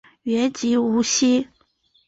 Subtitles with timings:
[0.23, 1.47] 原籍无锡。